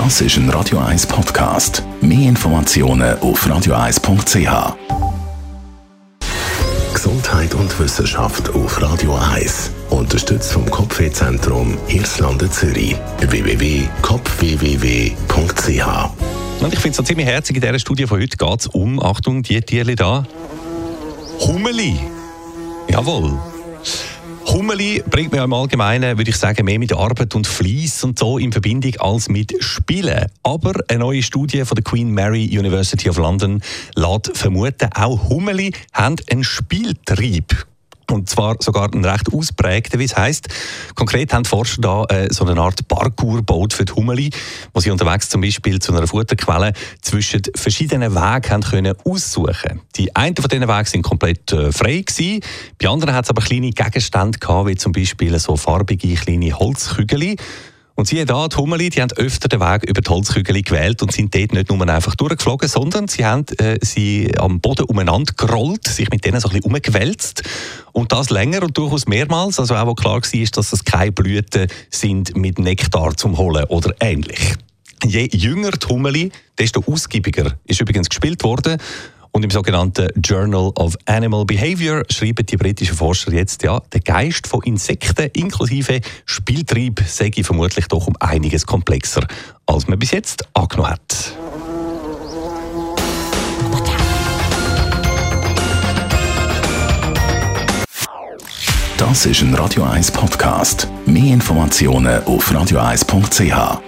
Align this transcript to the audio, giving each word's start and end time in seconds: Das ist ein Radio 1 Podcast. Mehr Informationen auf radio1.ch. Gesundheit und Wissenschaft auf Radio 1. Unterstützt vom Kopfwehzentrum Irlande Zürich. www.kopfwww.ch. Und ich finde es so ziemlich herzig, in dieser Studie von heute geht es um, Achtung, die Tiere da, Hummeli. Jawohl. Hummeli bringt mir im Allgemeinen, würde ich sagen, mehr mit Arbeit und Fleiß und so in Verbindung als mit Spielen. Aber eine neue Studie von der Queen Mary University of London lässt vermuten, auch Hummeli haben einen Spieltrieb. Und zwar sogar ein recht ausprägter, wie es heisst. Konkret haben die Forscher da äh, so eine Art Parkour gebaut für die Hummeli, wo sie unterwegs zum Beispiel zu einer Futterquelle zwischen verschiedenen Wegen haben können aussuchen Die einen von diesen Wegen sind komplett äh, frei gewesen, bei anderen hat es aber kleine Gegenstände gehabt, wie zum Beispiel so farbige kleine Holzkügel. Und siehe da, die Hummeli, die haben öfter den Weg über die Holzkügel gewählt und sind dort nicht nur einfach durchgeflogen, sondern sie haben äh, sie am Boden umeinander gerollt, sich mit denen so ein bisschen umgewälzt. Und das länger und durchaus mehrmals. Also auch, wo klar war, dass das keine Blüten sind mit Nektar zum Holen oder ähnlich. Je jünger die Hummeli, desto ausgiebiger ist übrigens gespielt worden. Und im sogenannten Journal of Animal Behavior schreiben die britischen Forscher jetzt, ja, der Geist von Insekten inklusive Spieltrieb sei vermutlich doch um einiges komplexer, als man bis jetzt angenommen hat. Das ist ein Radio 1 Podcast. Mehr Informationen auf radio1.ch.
Das 0.00 0.14
ist 0.20 0.36
ein 0.36 0.48
Radio 0.50 0.78
1 0.78 1.08
Podcast. 1.08 1.82
Mehr 2.00 2.28
Informationen 2.28 3.18
auf 3.20 3.44
radio1.ch. 3.44 4.74
Gesundheit 6.94 7.52
und 7.56 7.80
Wissenschaft 7.80 8.48
auf 8.50 8.80
Radio 8.80 9.16
1. 9.34 9.72
Unterstützt 9.90 10.52
vom 10.52 10.70
Kopfwehzentrum 10.70 11.76
Irlande 11.88 12.48
Zürich. 12.48 12.94
www.kopfwww.ch. 13.22 14.58
Und 16.60 16.72
ich 16.72 16.78
finde 16.78 16.90
es 16.90 16.96
so 16.96 17.02
ziemlich 17.02 17.26
herzig, 17.26 17.56
in 17.56 17.62
dieser 17.62 17.80
Studie 17.80 18.06
von 18.06 18.20
heute 18.20 18.36
geht 18.36 18.60
es 18.60 18.68
um, 18.68 19.02
Achtung, 19.02 19.42
die 19.42 19.60
Tiere 19.62 19.96
da, 19.96 20.22
Hummeli. 21.40 21.98
Jawohl. 22.88 23.32
Hummeli 24.52 25.04
bringt 25.10 25.32
mir 25.32 25.42
im 25.44 25.52
Allgemeinen, 25.52 26.16
würde 26.16 26.30
ich 26.30 26.36
sagen, 26.38 26.64
mehr 26.64 26.78
mit 26.78 26.94
Arbeit 26.94 27.34
und 27.34 27.46
Fleiß 27.46 28.02
und 28.04 28.18
so 28.18 28.38
in 28.38 28.50
Verbindung 28.50 28.94
als 28.98 29.28
mit 29.28 29.52
Spielen. 29.62 30.26
Aber 30.42 30.72
eine 30.88 31.00
neue 31.00 31.22
Studie 31.22 31.66
von 31.66 31.74
der 31.74 31.84
Queen 31.84 32.10
Mary 32.10 32.46
University 32.58 33.10
of 33.10 33.18
London 33.18 33.60
lässt 33.94 34.36
vermuten, 34.38 34.88
auch 34.94 35.28
Hummeli 35.28 35.72
haben 35.92 36.16
einen 36.30 36.44
Spieltrieb. 36.44 37.67
Und 38.10 38.28
zwar 38.30 38.56
sogar 38.60 38.88
ein 38.94 39.04
recht 39.04 39.32
ausprägter, 39.32 39.98
wie 39.98 40.04
es 40.04 40.16
heisst. 40.16 40.48
Konkret 40.94 41.32
haben 41.32 41.42
die 41.42 41.48
Forscher 41.48 41.80
da 41.80 42.04
äh, 42.04 42.28
so 42.32 42.46
eine 42.46 42.58
Art 42.60 42.86
Parkour 42.88 43.36
gebaut 43.38 43.74
für 43.74 43.84
die 43.84 43.92
Hummeli, 43.92 44.30
wo 44.72 44.80
sie 44.80 44.90
unterwegs 44.90 45.28
zum 45.28 45.42
Beispiel 45.42 45.78
zu 45.78 45.92
einer 45.94 46.06
Futterquelle 46.06 46.72
zwischen 47.02 47.42
verschiedenen 47.54 48.12
Wegen 48.14 48.18
haben 48.22 48.62
können 48.62 48.94
aussuchen 49.04 49.80
Die 49.96 50.14
einen 50.16 50.34
von 50.36 50.48
diesen 50.48 50.68
Wegen 50.68 50.84
sind 50.86 51.02
komplett 51.02 51.52
äh, 51.52 51.70
frei 51.70 52.00
gewesen, 52.06 52.40
bei 52.80 52.88
anderen 52.88 53.14
hat 53.14 53.24
es 53.24 53.30
aber 53.30 53.42
kleine 53.42 53.70
Gegenstände 53.70 54.38
gehabt, 54.38 54.68
wie 54.68 54.76
zum 54.76 54.92
Beispiel 54.92 55.38
so 55.38 55.56
farbige 55.56 56.14
kleine 56.14 56.52
Holzkügel. 56.58 57.36
Und 57.98 58.06
siehe 58.06 58.24
da, 58.26 58.46
die 58.46 58.54
Hummeli, 58.56 58.90
die 58.90 59.02
haben 59.02 59.10
öfter 59.16 59.48
den 59.48 59.58
Weg 59.58 59.82
über 59.88 60.00
die 60.00 60.08
Holzkügel 60.08 60.62
gewählt 60.62 61.02
und 61.02 61.10
sind 61.10 61.34
dort 61.34 61.52
nicht 61.52 61.68
nur 61.68 61.88
einfach 61.88 62.14
durchgeflogen, 62.14 62.68
sondern 62.68 63.08
sie 63.08 63.26
haben 63.26 63.44
äh, 63.58 63.76
sie 63.84 64.30
am 64.38 64.60
Boden 64.60 64.84
umeinander 64.84 65.32
gerollt, 65.36 65.84
sich 65.88 66.08
mit 66.08 66.24
denen 66.24 66.38
so 66.40 66.46
ein 66.48 66.54
bisschen 66.60 66.72
umgewälzt. 66.72 67.42
Und 67.90 68.12
das 68.12 68.30
länger 68.30 68.62
und 68.62 68.78
durchaus 68.78 69.08
mehrmals. 69.08 69.58
Also 69.58 69.74
auch, 69.74 69.84
wo 69.88 69.94
klar 69.94 70.20
war, 70.20 70.20
dass 70.46 70.70
das 70.70 70.84
keine 70.84 71.10
Blüten 71.10 71.66
sind 71.90 72.36
mit 72.36 72.60
Nektar 72.60 73.16
zum 73.16 73.36
Holen 73.36 73.64
oder 73.64 73.92
ähnlich. 73.98 74.54
Je 75.04 75.28
jünger 75.32 75.72
die 75.72 75.88
Hummeli, 75.88 76.30
desto 76.56 76.84
ausgiebiger 76.86 77.58
ist 77.64 77.80
übrigens 77.80 78.08
gespielt 78.08 78.44
worden. 78.44 78.76
Und 79.32 79.44
im 79.44 79.50
sogenannten 79.50 80.08
Journal 80.22 80.72
of 80.76 80.96
Animal 81.06 81.44
Behavior 81.44 82.02
schreiben 82.10 82.46
die 82.46 82.56
britischen 82.56 82.96
Forscher 82.96 83.32
jetzt, 83.32 83.62
ja, 83.62 83.80
der 83.92 84.00
Geist 84.00 84.46
von 84.46 84.62
Insekten 84.62 85.28
inklusive 85.32 86.00
Spieltrieb 86.26 87.02
sei 87.06 87.30
vermutlich 87.42 87.86
doch 87.88 88.06
um 88.06 88.14
einiges 88.20 88.66
komplexer, 88.66 89.26
als 89.66 89.86
man 89.86 89.98
bis 89.98 90.10
jetzt 90.12 90.44
angenommen 90.54 90.90
hat. 90.92 91.32
Das 98.96 99.26
ist 99.26 99.42
ein 99.42 99.54
Radio 99.54 99.84
1 99.84 100.10
Podcast. 100.10 100.88
Mehr 101.06 101.32
Informationen 101.34 102.22
auf 102.24 102.50
radio1.ch. 102.50 103.78